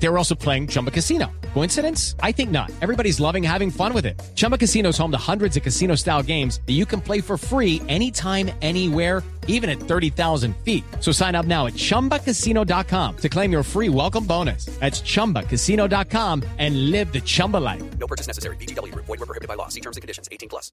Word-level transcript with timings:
They 0.00 0.08
were 0.08 0.18
also 0.18 0.34
playing 0.34 0.68
Chumba 0.68 0.90
Casino. 0.90 1.30
Coincidence? 1.54 2.14
I 2.22 2.32
think 2.32 2.50
not. 2.50 2.70
Everybody's 2.80 3.18
loving 3.20 3.42
having 3.42 3.70
fun 3.70 3.92
with 3.92 4.06
it. 4.06 4.20
Chumba 4.34 4.56
Casino 4.56 4.90
is 4.90 4.98
home 4.98 5.10
to 5.10 5.18
hundreds 5.18 5.56
of 5.56 5.62
casino 5.62 5.96
style 5.96 6.22
games 6.22 6.60
that 6.66 6.74
you 6.74 6.86
can 6.86 7.00
play 7.00 7.20
for 7.20 7.36
free 7.36 7.82
anytime, 7.88 8.50
anywhere, 8.62 9.22
even 9.48 9.68
at 9.68 9.80
30,000 9.80 10.54
feet. 10.64 10.84
So 11.00 11.10
sign 11.10 11.34
up 11.34 11.46
now 11.46 11.66
at 11.66 11.74
chumbacasino.com 11.74 13.16
to 13.16 13.28
claim 13.28 13.50
your 13.50 13.64
free 13.64 13.88
welcome 13.88 14.24
bonus. 14.24 14.66
That's 14.78 15.02
chumbacasino.com 15.02 16.44
and 16.58 16.90
live 16.90 17.12
the 17.12 17.20
Chumba 17.20 17.56
life. 17.56 17.82
No 17.98 18.06
purchase 18.06 18.28
necessary. 18.28 18.56
BGW. 18.56 18.94
Void 18.94 19.08
were 19.08 19.26
prohibited 19.26 19.48
by 19.48 19.54
law. 19.54 19.68
See 19.68 19.80
terms 19.80 19.96
and 19.96 20.02
conditions. 20.02 20.28
18 20.30 20.48
plus. 20.48 20.70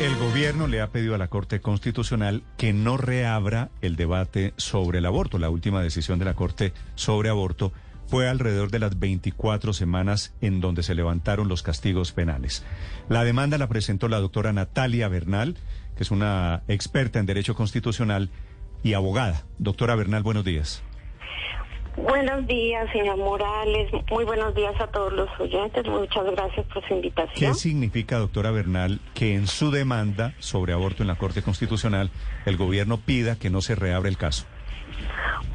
El 0.00 0.18
gobierno 0.18 0.66
le 0.66 0.80
ha 0.80 0.88
pedido 0.88 1.14
a 1.14 1.18
la 1.18 1.28
Corte 1.28 1.60
Constitucional 1.60 2.42
que 2.56 2.72
no 2.72 2.96
reabra 2.96 3.70
el 3.82 3.94
debate 3.94 4.52
sobre 4.56 4.98
el 4.98 5.06
aborto. 5.06 5.38
La 5.38 5.48
última 5.48 5.82
decisión 5.82 6.18
de 6.18 6.24
la 6.24 6.34
Corte 6.34 6.72
sobre 6.96 7.28
aborto 7.28 7.72
fue 8.06 8.28
alrededor 8.28 8.70
de 8.70 8.78
las 8.78 8.98
24 8.98 9.72
semanas 9.72 10.34
en 10.40 10.60
donde 10.60 10.82
se 10.82 10.94
levantaron 10.94 11.48
los 11.48 11.62
castigos 11.62 12.12
penales. 12.12 12.64
La 13.08 13.24
demanda 13.24 13.58
la 13.58 13.68
presentó 13.68 14.08
la 14.08 14.20
doctora 14.20 14.52
Natalia 14.52 15.08
Bernal, 15.08 15.56
que 15.96 16.02
es 16.02 16.10
una 16.10 16.62
experta 16.68 17.18
en 17.18 17.26
derecho 17.26 17.54
constitucional 17.54 18.30
y 18.82 18.94
abogada. 18.94 19.44
Doctora 19.58 19.94
Bernal, 19.94 20.22
buenos 20.22 20.44
días. 20.44 20.82
Buenos 21.96 22.46
días, 22.46 22.90
señor 22.90 23.18
Morales. 23.18 23.90
Muy 24.10 24.24
buenos 24.24 24.54
días 24.54 24.74
a 24.80 24.86
todos 24.86 25.12
los 25.12 25.28
oyentes. 25.38 25.86
Muchas 25.86 26.24
gracias 26.24 26.66
por 26.72 26.82
su 26.82 26.88
¿Qué 26.88 26.94
invitación. 26.94 27.54
significa, 27.54 28.18
doctora 28.18 28.50
Bernal, 28.50 28.98
que 29.14 29.34
en 29.34 29.46
su 29.46 29.70
demanda 29.70 30.32
sobre 30.38 30.72
aborto 30.72 31.02
en 31.02 31.08
la 31.08 31.16
Corte 31.16 31.42
Constitucional 31.42 32.10
el 32.46 32.56
gobierno 32.56 32.96
pida 32.96 33.36
que 33.38 33.50
no 33.50 33.60
se 33.60 33.74
reabra 33.74 34.08
el 34.08 34.16
caso? 34.16 34.46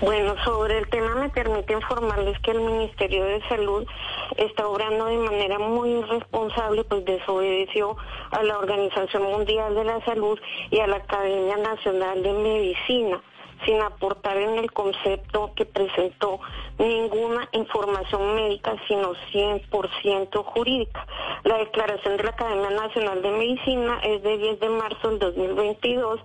Bueno, 0.01 0.35
sobre 0.43 0.77
el 0.77 0.87
tema 0.89 1.15
me 1.15 1.29
permite 1.29 1.73
informarles 1.73 2.39
que 2.39 2.51
el 2.51 2.61
Ministerio 2.61 3.25
de 3.25 3.41
Salud 3.49 3.85
está 4.37 4.67
obrando 4.67 5.05
de 5.05 5.17
manera 5.17 5.57
muy 5.57 5.89
irresponsable, 5.89 6.83
pues 6.83 7.03
desobedeció 7.05 7.97
a 8.31 8.43
la 8.43 8.59
Organización 8.59 9.23
Mundial 9.23 9.73
de 9.73 9.83
la 9.83 9.99
Salud 10.05 10.39
y 10.69 10.79
a 10.79 10.87
la 10.87 10.97
Academia 10.97 11.57
Nacional 11.57 12.21
de 12.21 12.31
Medicina 12.31 13.21
sin 13.65 13.81
aportar 13.81 14.37
en 14.37 14.57
el 14.57 14.71
concepto 14.71 15.51
que 15.55 15.65
presentó 15.65 16.39
ninguna 16.77 17.47
información 17.53 18.35
médica, 18.35 18.75
sino 18.87 19.13
100% 19.31 20.43
jurídica. 20.43 21.05
La 21.43 21.57
declaración 21.57 22.17
de 22.17 22.23
la 22.23 22.29
Academia 22.31 22.69
Nacional 22.69 23.21
de 23.21 23.31
Medicina 23.31 23.99
es 24.03 24.21
de 24.23 24.37
10 24.37 24.59
de 24.59 24.69
marzo 24.69 25.09
del 25.09 25.19
2022 25.19 26.19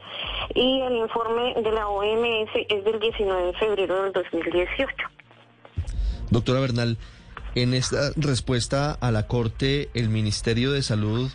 y 0.55 0.80
el 0.80 0.97
informe 0.97 1.55
de 1.55 1.72
la 1.72 1.88
OMS 1.88 2.50
es 2.69 2.84
del 2.84 3.00
19 3.00 3.47
de 3.47 3.53
febrero 3.55 4.03
del 4.05 4.12
2018. 4.12 4.94
Doctora 6.30 6.60
Bernal, 6.60 6.98
en 7.55 7.75
esta 7.75 8.10
respuesta 8.16 8.92
a 8.92 9.10
la 9.10 9.27
Corte, 9.27 9.91
el 9.92 10.08
Ministerio 10.08 10.72
de 10.72 10.83
Salud, 10.83 11.30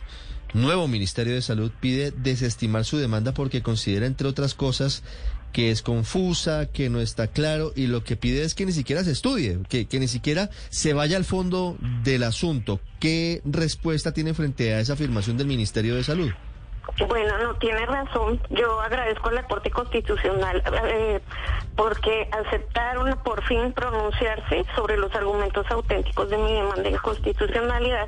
nuevo 0.53 0.87
Ministerio 0.87 1.35
de 1.35 1.41
Salud, 1.41 1.71
pide 1.79 2.11
desestimar 2.11 2.85
su 2.85 2.97
demanda 2.97 3.33
porque 3.33 3.61
considera, 3.61 4.07
entre 4.07 4.27
otras 4.27 4.55
cosas, 4.55 5.03
que 5.51 5.71
es 5.71 5.81
confusa, 5.81 6.67
que 6.71 6.89
no 6.89 6.99
está 6.99 7.27
claro, 7.27 7.71
y 7.75 7.87
lo 7.87 8.03
que 8.03 8.15
pide 8.15 8.43
es 8.43 8.55
que 8.55 8.65
ni 8.65 8.71
siquiera 8.71 9.03
se 9.03 9.11
estudie, 9.11 9.59
que, 9.69 9.87
que 9.87 9.99
ni 9.99 10.07
siquiera 10.07 10.49
se 10.69 10.93
vaya 10.93 11.17
al 11.17 11.25
fondo 11.25 11.77
del 12.03 12.23
asunto. 12.23 12.79
¿Qué 12.99 13.41
respuesta 13.45 14.11
tiene 14.11 14.33
frente 14.33 14.73
a 14.73 14.79
esa 14.79 14.93
afirmación 14.93 15.37
del 15.37 15.47
Ministerio 15.47 15.95
de 15.95 16.03
Salud? 16.03 16.31
Bueno, 17.07 17.37
no 17.39 17.53
tiene 17.55 17.85
razón. 17.85 18.41
Yo 18.49 18.81
agradezco 18.81 19.29
a 19.29 19.33
la 19.33 19.43
Corte 19.43 19.69
Constitucional 19.69 20.63
eh, 20.85 21.21
porque 21.75 22.29
aceptaron 22.31 23.17
por 23.23 23.43
fin 23.43 23.73
pronunciarse 23.73 24.65
sobre 24.75 24.97
los 24.97 25.13
argumentos 25.13 25.65
auténticos 25.69 26.29
de 26.29 26.37
mi 26.37 26.53
demanda 26.53 26.83
de 26.83 26.91
inconstitucionalidad 26.91 28.07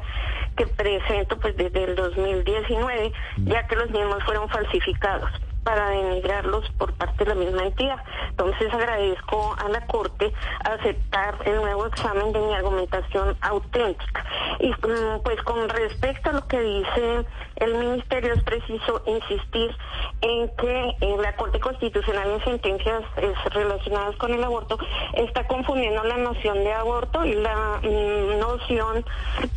que 0.55 0.65
presento 0.65 1.37
pues 1.37 1.55
desde 1.55 1.83
el 1.83 1.95
2019, 1.95 3.11
ya 3.45 3.67
que 3.67 3.75
los 3.75 3.89
mismos 3.91 4.23
fueron 4.23 4.49
falsificados 4.49 5.29
para 5.69 5.89
denigrarlos 5.89 6.67
por 6.79 6.93
parte 6.93 7.25
de 7.25 7.29
la 7.29 7.35
misma 7.35 7.61
entidad. 7.61 8.03
Entonces 8.31 8.73
agradezco 8.73 9.55
a 9.63 9.69
la 9.69 9.85
Corte 9.85 10.33
aceptar 10.65 11.37
el 11.45 11.57
nuevo 11.57 11.85
examen 11.85 12.33
de 12.33 12.39
mi 12.39 12.55
argumentación 12.55 13.37
auténtica. 13.41 14.25
Y 14.59 14.71
mm, 14.71 15.21
pues 15.23 15.39
con 15.43 15.69
respecto 15.69 16.31
a 16.31 16.33
lo 16.33 16.47
que 16.47 16.59
dice 16.59 17.25
el 17.57 17.75
Ministerio 17.75 18.33
es 18.33 18.43
preciso 18.43 19.03
insistir 19.05 19.77
en 20.21 20.49
que 20.55 20.95
eh, 21.01 21.17
la 21.21 21.35
Corte 21.35 21.59
Constitucional 21.59 22.31
en 22.31 22.43
sentencias 22.43 23.03
relacionadas 23.51 24.15
con 24.15 24.33
el 24.33 24.43
aborto 24.43 24.79
está 25.13 25.45
confundiendo 25.45 26.03
la 26.03 26.17
noción 26.17 26.63
de 26.63 26.73
aborto 26.73 27.25
y 27.25 27.33
la 27.33 27.79
mm, 27.83 28.39
noción 28.39 29.05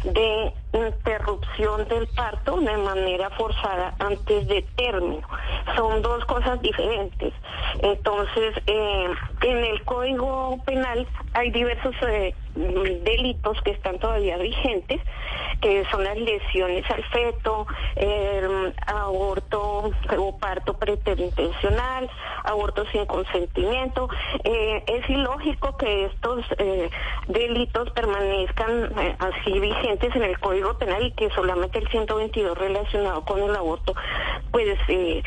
de 0.04 0.52
interrupción 0.72 1.86
del 1.88 2.06
parto 2.08 2.60
de 2.60 2.76
manera 2.78 3.30
forzada 3.30 3.94
antes 3.98 4.46
de 4.48 4.62
término. 4.76 5.26
Son 5.76 6.02
dos 6.02 6.24
cosas 6.24 6.60
diferentes. 6.62 7.32
Entonces, 7.80 8.54
eh, 8.66 9.08
en 9.42 9.56
el 9.58 9.82
Código 9.84 10.58
Penal 10.64 11.06
hay 11.34 11.50
diversos 11.50 11.94
eh, 12.02 12.34
delitos 12.54 13.60
que 13.62 13.70
están 13.70 13.98
todavía 13.98 14.36
vigentes, 14.36 15.00
que 15.60 15.84
son 15.90 16.04
las 16.04 16.16
lesiones 16.16 16.88
al 16.90 17.04
feto, 17.04 17.66
el 17.96 18.74
aborto 18.86 19.90
o 20.18 20.38
parto 20.38 20.74
preterintencional, 20.74 22.10
aborto 22.44 22.84
sin 22.86 23.06
consentimiento. 23.06 24.08
Eh, 24.44 24.82
es 24.86 25.08
ilógico 25.08 25.76
que 25.76 26.06
estos 26.06 26.44
eh, 26.58 26.90
delitos 27.28 27.90
permanezcan 27.90 28.92
eh, 28.98 29.16
así 29.18 29.58
vigentes 29.58 30.14
en 30.14 30.24
el 30.24 30.38
Código 30.40 30.76
Penal 30.78 31.06
y 31.06 31.12
que 31.12 31.30
solamente 31.30 31.78
el 31.78 31.88
122 31.88 32.58
relacionado 32.58 33.24
con 33.24 33.40
el 33.40 33.54
aborto 33.54 33.94
pues 34.50 34.78
eh, 34.88 35.22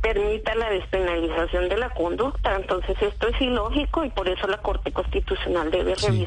permita 0.00 0.54
la 0.54 0.70
despenalización 0.70 1.68
de 1.68 1.76
la 1.76 1.90
conducta. 1.90 2.56
Entonces 2.56 2.96
esto 3.00 3.28
es 3.28 3.40
ilógico 3.40 4.04
y 4.04 4.10
por 4.10 4.28
eso 4.28 4.46
la 4.46 4.58
Corte 4.58 4.92
Constitucional 4.92 5.70
debe 5.70 5.92
Sí. 5.96 6.21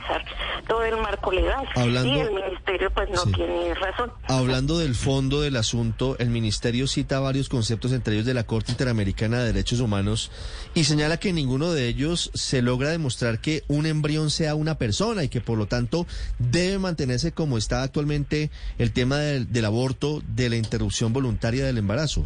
Todo 0.67 0.83
el 0.83 0.97
marco 0.97 1.31
legal. 1.31 1.67
Hablando- 1.75 2.09
y 2.09 2.19
el 2.19 2.31
Ministerio 2.31 2.91
pues 2.91 3.09
no 3.09 3.22
Sí. 3.23 3.31
tiene 3.33 3.73
razón. 3.75 4.11
Hablando 4.28 4.78
del 4.79 4.95
fondo 4.95 5.41
del 5.41 5.56
asunto, 5.57 6.16
el 6.19 6.29
Ministerio 6.29 6.88
cita 6.88 7.19
varios 7.19 7.50
conceptos, 7.50 7.91
entre 7.91 8.13
ellos 8.16 8.25
de 8.25 8.33
la 8.33 8.44
Corte 8.45 8.72
Interamericana 8.72 9.39
de 9.39 9.47
Derechos 9.53 9.79
Humanos, 9.79 10.31
y 10.73 10.83
señala 10.85 11.17
que 11.17 11.33
ninguno 11.33 11.72
de 11.72 11.88
ellos 11.88 12.31
se 12.33 12.61
logra 12.61 12.89
demostrar 12.89 13.39
que 13.39 13.63
un 13.67 13.85
embrión 13.85 14.29
sea 14.29 14.56
una 14.56 14.78
persona 14.78 15.23
y 15.23 15.29
que 15.29 15.41
por 15.41 15.57
lo 15.57 15.67
tanto 15.67 16.06
debe 16.39 16.79
mantenerse 16.79 17.31
como 17.31 17.57
está 17.57 17.83
actualmente 17.83 18.50
el 18.77 18.91
tema 18.91 19.17
del, 19.17 19.51
del 19.51 19.66
aborto, 19.66 20.22
de 20.27 20.50
la 20.50 20.56
interrupción 20.57 21.13
voluntaria 21.13 21.66
del 21.66 21.77
embarazo. 21.77 22.25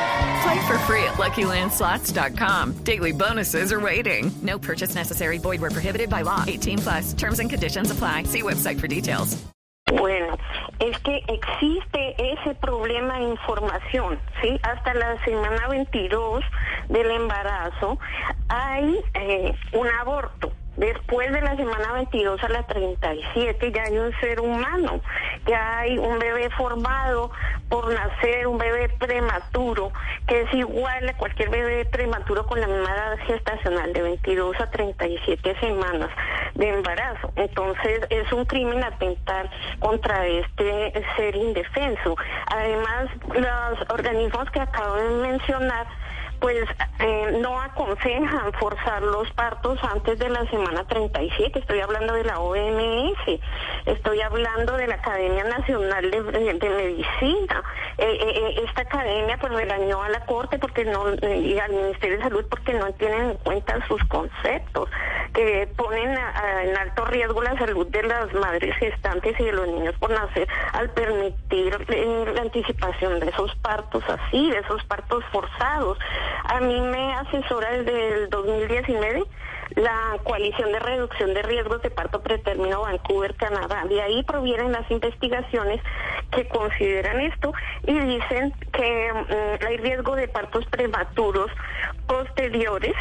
Play 0.41 0.67
for 0.67 0.77
free 0.79 1.03
at 1.03 1.15
LuckyLandSlots.com. 1.17 2.83
Daily 2.83 3.11
bonuses 3.11 3.71
are 3.71 3.79
waiting. 3.79 4.31
No 4.41 4.57
purchase 4.57 4.95
necessary. 4.95 5.37
Void 5.37 5.61
where 5.61 5.69
prohibited 5.69 6.09
by 6.09 6.23
law. 6.23 6.43
18 6.47 6.79
plus. 6.79 7.13
Terms 7.13 7.39
and 7.39 7.49
conditions 7.49 7.91
apply. 7.91 8.23
See 8.23 8.41
website 8.41 8.79
for 8.79 8.87
details. 8.87 9.37
Bueno, 9.91 10.37
es 10.79 10.97
que 10.99 11.21
existe 11.27 12.15
ese 12.17 12.55
problema 12.55 13.19
de 13.19 13.29
información. 13.31 14.17
Hasta 14.63 14.93
la 14.93 15.23
semana 15.25 15.67
22 15.67 16.43
del 16.87 17.11
embarazo 17.11 17.99
hay 18.47 18.99
eh, 19.13 19.53
un 19.73 19.87
aborto. 19.87 20.50
Después 20.81 21.31
de 21.31 21.41
la 21.41 21.55
semana 21.55 21.93
22 21.93 22.43
a 22.43 22.49
la 22.49 22.63
37 22.63 23.71
ya 23.71 23.83
hay 23.83 23.99
un 23.99 24.11
ser 24.19 24.39
humano, 24.39 24.99
ya 25.45 25.77
hay 25.77 25.99
un 25.99 26.17
bebé 26.17 26.49
formado 26.57 27.29
por 27.69 27.93
nacer, 27.93 28.47
un 28.47 28.57
bebé 28.57 28.89
prematuro, 28.89 29.91
que 30.25 30.41
es 30.41 30.53
igual 30.55 31.07
a 31.07 31.15
cualquier 31.17 31.51
bebé 31.51 31.85
prematuro 31.85 32.47
con 32.47 32.59
la 32.59 32.65
misma 32.65 32.95
edad 32.95 33.19
gestacional 33.27 33.93
de 33.93 34.01
22 34.01 34.59
a 34.59 34.71
37 34.71 35.59
semanas 35.59 36.09
de 36.55 36.69
embarazo. 36.69 37.31
Entonces 37.35 38.01
es 38.09 38.33
un 38.33 38.45
crimen 38.45 38.83
atentar 38.83 39.51
contra 39.77 40.25
este 40.25 40.93
ser 41.15 41.35
indefenso. 41.35 42.15
Además, 42.47 43.07
los 43.35 43.91
organismos 43.91 44.49
que 44.49 44.61
acabo 44.61 44.95
de 44.95 45.29
mencionar 45.29 45.85
pues 46.41 46.67
eh, 46.99 47.37
no 47.39 47.61
aconsejan 47.61 48.51
forzar 48.53 49.03
los 49.03 49.31
partos 49.33 49.79
antes 49.83 50.17
de 50.17 50.27
la 50.27 50.43
semana 50.49 50.83
37. 50.85 51.59
Estoy 51.59 51.79
hablando 51.79 52.15
de 52.15 52.23
la 52.23 52.39
OMS, 52.39 53.39
estoy 53.85 54.21
hablando 54.21 54.75
de 54.75 54.87
la 54.87 54.95
Academia 54.95 55.43
Nacional 55.43 56.09
de, 56.09 56.69
Medicina. 56.69 57.63
Eh, 57.99 58.17
eh, 58.19 58.63
esta 58.67 58.81
academia 58.81 59.37
pues 59.39 59.53
regañó 59.53 60.01
a 60.01 60.09
la 60.09 60.25
Corte 60.25 60.57
porque 60.57 60.83
no 60.83 61.13
y 61.23 61.59
al 61.59 61.71
Ministerio 61.71 62.17
de 62.17 62.23
Salud 62.23 62.45
porque 62.49 62.73
no 62.73 62.91
tienen 62.93 63.31
en 63.31 63.37
cuenta 63.37 63.85
sus 63.87 64.03
conceptos 64.05 64.89
que 65.33 65.67
ponen 65.77 66.11
en 66.11 66.77
alto 66.77 67.05
riesgo 67.05 67.41
la 67.41 67.57
salud 67.57 67.87
de 67.87 68.03
las 68.03 68.33
madres 68.33 68.75
gestantes 68.77 69.39
y 69.39 69.45
de 69.45 69.51
los 69.53 69.67
niños 69.67 69.95
por 69.99 70.11
nacer 70.11 70.47
al 70.73 70.89
permitir 70.91 71.77
la 72.33 72.41
anticipación 72.41 73.19
de 73.19 73.29
esos 73.29 73.55
partos 73.55 74.03
así, 74.07 74.51
de 74.51 74.59
esos 74.59 74.83
partos 74.85 75.23
forzados. 75.31 75.97
A 76.45 76.59
mí 76.59 76.79
me 76.81 77.13
asesora 77.15 77.71
desde 77.71 78.23
el 78.23 78.29
2019 78.29 79.23
la 79.75 80.17
coalición 80.23 80.71
de 80.71 80.79
reducción 80.79 81.33
de 81.33 81.41
riesgos 81.43 81.81
de 81.81 81.89
parto 81.89 82.21
pretérmino 82.21 82.81
Vancouver, 82.81 83.35
Canadá. 83.35 83.85
De 83.87 84.01
ahí 84.01 84.23
provienen 84.23 84.71
las 84.73 84.89
investigaciones 84.91 85.81
que 86.31 86.47
consideran 86.47 87.19
esto 87.21 87.53
y 87.85 87.99
dicen 87.99 88.53
que 88.71 89.13
mm, 89.13 89.65
hay 89.65 89.77
riesgo 89.77 90.15
de 90.15 90.27
partos 90.27 90.65
prematuros 90.67 91.51
posteriores 92.07 92.93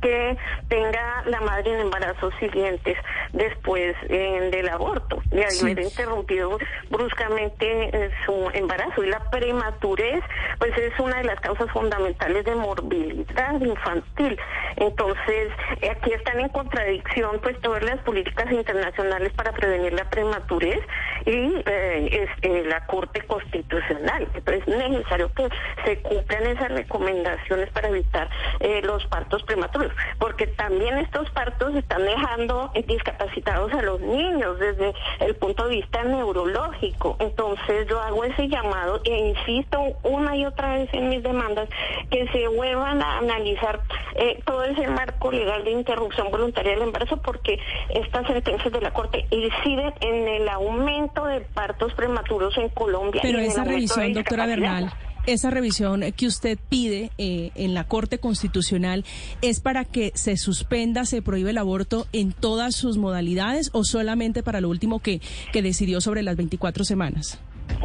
que 0.00 0.36
tenga 0.68 1.22
la 1.26 1.40
madre 1.40 1.74
en 1.74 1.80
embarazos 1.80 2.34
siguientes 2.40 2.96
después 3.32 3.94
eh, 4.08 4.48
del 4.50 4.68
aborto, 4.68 5.22
de 5.30 5.44
haber 5.44 5.80
interrumpido 5.80 6.58
bruscamente 6.90 7.90
eh, 7.96 8.10
su 8.26 8.50
embarazo. 8.54 9.04
Y 9.04 9.10
la 9.10 9.30
prematurez, 9.30 10.22
pues 10.58 10.76
es 10.76 10.98
una 10.98 11.18
de 11.18 11.24
las 11.24 11.40
causas 11.40 11.70
fundamentales 11.70 12.44
de 12.44 12.54
morbilidad 12.54 13.60
infantil. 13.60 14.38
Entonces, 14.76 15.52
aquí 15.90 16.12
están 16.12 16.40
en 16.40 16.48
contradicción 16.48 17.38
pues 17.42 17.60
todas 17.60 17.82
las 17.82 17.98
políticas 18.00 18.50
internacionales 18.50 19.32
para 19.34 19.52
prevenir 19.52 19.92
la 19.92 20.08
prematurez 20.10 20.80
y 21.28 21.62
eh, 21.66 22.64
la 22.66 22.86
Corte 22.86 23.20
Constitucional. 23.22 24.26
Entonces, 24.34 24.66
es 24.66 24.90
necesario 24.90 25.30
que 25.34 25.48
se 25.84 25.98
cumplan 26.00 26.46
esas 26.46 26.70
recomendaciones 26.70 27.68
para 27.70 27.88
evitar 27.88 28.30
eh, 28.60 28.80
los 28.82 29.04
partos 29.06 29.42
prematuros, 29.42 29.92
porque 30.18 30.46
también 30.46 30.96
estos 30.98 31.28
partos 31.30 31.74
están 31.74 32.04
dejando 32.04 32.70
discapacitados 32.86 33.72
a 33.74 33.82
los 33.82 34.00
niños 34.00 34.58
desde 34.58 34.94
el 35.20 35.34
punto 35.36 35.68
de 35.68 35.76
vista 35.76 36.02
neurológico. 36.02 37.16
Entonces 37.18 37.86
yo 37.88 38.00
hago 38.00 38.24
ese 38.24 38.48
llamado 38.48 39.00
e 39.04 39.16
insisto 39.28 39.80
una 40.04 40.34
y 40.34 40.46
otra 40.46 40.76
vez 40.76 40.88
en 40.94 41.10
mis 41.10 41.22
demandas 41.22 41.68
que 42.10 42.26
se 42.28 42.48
vuelvan 42.48 43.02
a 43.02 43.18
analizar 43.18 43.80
eh, 44.14 44.40
todo 44.46 44.64
ese 44.64 44.86
marco 44.88 45.30
legal 45.30 45.62
de 45.64 45.72
interrupción 45.72 46.30
voluntaria 46.30 46.72
del 46.72 46.82
embarazo, 46.82 47.18
porque 47.18 47.58
estas 47.90 48.26
sentencias 48.26 48.72
de 48.72 48.80
la 48.80 48.92
Corte 48.92 49.26
inciden 49.30 49.92
en 50.00 50.28
el 50.28 50.48
aumento 50.48 51.17
de 51.26 51.40
partos 51.40 51.92
prematuros 51.94 52.56
en 52.58 52.68
Colombia. 52.70 53.20
Pero 53.22 53.38
esa 53.38 53.64
revisión, 53.64 54.12
doctora 54.12 54.46
Bernal 54.46 54.92
esa 55.28 55.50
revisión 55.50 56.02
que 56.16 56.26
usted 56.26 56.58
pide 56.70 57.10
eh, 57.18 57.50
en 57.54 57.74
la 57.74 57.84
Corte 57.84 58.18
Constitucional 58.18 59.04
es 59.42 59.60
para 59.60 59.84
que 59.84 60.10
se 60.14 60.38
suspenda, 60.38 61.04
se 61.04 61.20
prohíbe 61.20 61.50
el 61.50 61.58
aborto 61.58 62.06
en 62.12 62.32
todas 62.32 62.74
sus 62.74 62.96
modalidades 62.96 63.70
o 63.74 63.84
solamente 63.84 64.42
para 64.42 64.62
lo 64.62 64.70
último 64.70 65.00
que, 65.00 65.20
que 65.52 65.60
decidió 65.60 66.00
sobre 66.00 66.22
las 66.22 66.36
24 66.36 66.84
semanas? 66.84 67.40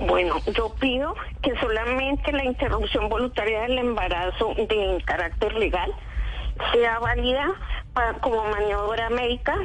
Bueno, 0.08 0.38
yo 0.56 0.74
pido 0.80 1.14
que 1.42 1.52
solamente 1.60 2.32
la 2.32 2.46
interrupción 2.46 3.10
voluntaria 3.10 3.64
del 3.64 3.78
embarazo 3.78 4.54
de 4.56 5.02
carácter 5.06 5.54
legal 5.56 5.94
sea 6.72 7.00
válida 7.00 7.54
como 8.22 8.44
maniobra 8.46 9.10
médica 9.10 9.56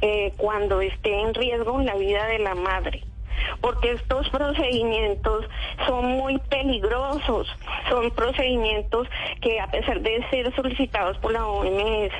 eh, 0.00 0.32
cuando 0.36 0.80
esté 0.80 1.20
en 1.20 1.34
riesgo 1.34 1.80
la 1.80 1.94
vida 1.94 2.26
de 2.26 2.38
la 2.38 2.54
madre. 2.54 3.04
Porque 3.60 3.92
estos 3.92 4.28
procedimientos 4.28 5.46
son 5.86 6.04
muy 6.04 6.38
peligrosos, 6.38 7.48
son 7.88 8.10
procedimientos 8.10 9.08
que 9.40 9.58
a 9.60 9.66
pesar 9.68 10.00
de 10.00 10.24
ser 10.30 10.54
solicitados 10.54 11.16
por 11.18 11.32
la 11.32 11.46
OMS, 11.46 12.12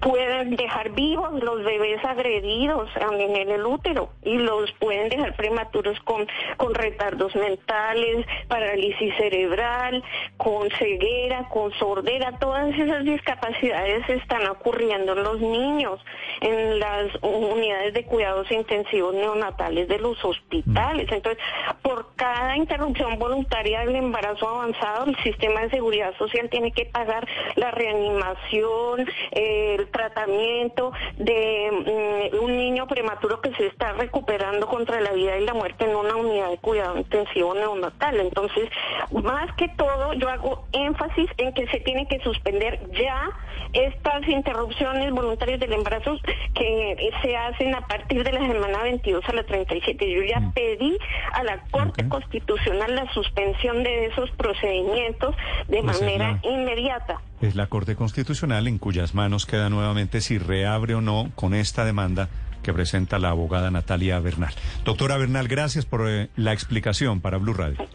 pueden 0.00 0.56
dejar 0.56 0.90
vivos 0.90 1.42
los 1.42 1.64
bebés 1.64 2.04
agredidos 2.04 2.88
en 2.96 3.50
el 3.50 3.64
útero 3.64 4.10
y 4.22 4.36
los 4.36 4.70
pueden 4.72 5.08
dejar 5.08 5.34
prematuros 5.34 5.98
con, 6.00 6.26
con 6.56 6.74
retardos 6.74 7.34
mentales, 7.34 8.26
parálisis 8.48 9.14
cerebral, 9.16 10.02
con 10.36 10.68
ceguera, 10.78 11.48
con 11.48 11.72
sordera. 11.72 12.38
Todas 12.38 12.74
esas 12.78 13.04
discapacidades 13.04 14.08
están 14.08 14.46
ocurriendo 14.48 15.12
en 15.12 15.22
los 15.22 15.40
niños, 15.40 16.00
en 16.40 16.78
las 16.78 17.08
unidades 17.22 17.94
de 17.94 18.04
cuidados 18.04 18.50
intensivos 18.50 19.14
neonatales 19.14 19.88
de 19.88 19.98
los 19.98 20.22
hospitales. 20.24 21.10
Entonces, 21.10 21.42
por 21.82 22.14
cada 22.16 22.56
interrupción 22.56 23.18
voluntaria 23.18 23.80
del 23.80 23.96
embarazo 23.96 24.48
avanzado, 24.48 25.06
el 25.06 25.16
sistema 25.22 25.62
de 25.62 25.70
seguridad 25.70 26.14
social 26.18 26.48
tiene 26.50 26.72
que 26.72 26.84
pagar 26.86 27.26
la 27.56 27.70
reanimación, 27.70 29.08
eh, 29.32 29.77
el 29.78 29.88
tratamiento 29.90 30.92
de 31.16 32.30
mm, 32.32 32.44
un 32.44 32.56
niño 32.56 32.86
prematuro 32.86 33.40
que 33.40 33.54
se 33.54 33.66
está 33.66 33.92
recuperando 33.92 34.66
contra 34.66 35.00
la 35.00 35.12
vida 35.12 35.38
y 35.38 35.44
la 35.44 35.54
muerte 35.54 35.84
en 35.84 35.96
una 35.96 36.16
unidad 36.16 36.50
de 36.50 36.58
cuidado 36.58 36.98
intensivo 36.98 37.54
neonatal. 37.54 38.20
Entonces, 38.20 38.68
más 39.12 39.52
que 39.54 39.68
todo, 39.68 40.12
yo 40.14 40.28
hago 40.28 40.66
énfasis 40.72 41.30
en 41.38 41.52
que 41.52 41.66
se 41.68 41.80
tiene 41.80 42.06
que 42.06 42.20
suspender 42.20 42.80
ya 42.92 43.30
estas 43.72 44.26
interrupciones 44.28 45.12
voluntarias 45.12 45.60
del 45.60 45.72
embarazo 45.72 46.18
que 46.54 47.10
se 47.22 47.36
hacen 47.36 47.74
a 47.74 47.86
partir 47.86 48.24
de 48.24 48.32
la 48.32 48.40
semana 48.40 48.82
22 48.82 49.24
a 49.28 49.32
la 49.32 49.42
37. 49.44 50.10
Yo 50.10 50.22
ya 50.22 50.40
mm. 50.40 50.52
pedí 50.52 50.98
a 51.32 51.42
la 51.42 51.60
Corte 51.70 52.08
Constitucional 52.08 52.94
la 52.94 53.12
suspensión 53.12 53.82
de 53.82 54.06
esos 54.06 54.30
procedimientos 54.32 55.34
de 55.68 55.82
manera 55.82 56.38
inmediata. 56.42 57.20
Es 57.40 57.54
la 57.54 57.68
Corte 57.68 57.94
Constitucional 57.94 58.66
en 58.66 58.78
cuyas 58.78 59.14
manos 59.14 59.46
queda 59.46 59.70
nuevamente 59.70 60.20
si 60.20 60.38
reabre 60.38 60.94
o 60.94 61.00
no 61.00 61.30
con 61.34 61.54
esta 61.54 61.84
demanda 61.84 62.28
que 62.62 62.72
presenta 62.72 63.18
la 63.18 63.30
abogada 63.30 63.70
Natalia 63.70 64.18
Bernal. 64.18 64.52
Doctora 64.84 65.16
Bernal, 65.16 65.46
gracias 65.46 65.84
por 65.86 66.08
eh, 66.08 66.28
la 66.36 66.52
explicación 66.52 67.20
para 67.20 67.38
Blue 67.38 67.54
Radio. 67.54 67.86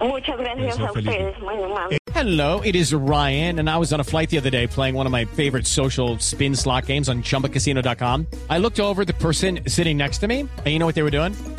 Muchas 0.00 0.36
gracias 0.38 0.78
a 0.78 0.84
ustedes, 0.92 1.36
amable. 1.36 1.98
Hello, 2.14 2.60
it 2.62 2.74
is 2.74 2.92
Ryan, 2.92 3.60
and 3.60 3.70
I 3.70 3.76
was 3.76 3.92
on 3.92 4.00
a 4.00 4.04
flight 4.04 4.28
the 4.28 4.38
other 4.38 4.50
day 4.50 4.66
playing 4.66 4.96
one 4.96 5.06
of 5.06 5.12
my 5.12 5.24
favorite 5.24 5.66
social 5.66 6.18
spin 6.18 6.54
slot 6.56 6.86
games 6.86 7.08
on 7.08 7.22
chumbacasino.com. 7.22 8.26
I 8.50 8.58
looked 8.58 8.80
over 8.80 9.04
the 9.04 9.12
person 9.14 9.60
sitting 9.66 9.96
next 9.96 10.18
to 10.18 10.26
me, 10.26 10.40
and 10.40 10.66
you 10.66 10.78
know 10.78 10.86
what 10.86 10.96
they 10.96 11.04
were 11.04 11.12
doing? 11.12 11.34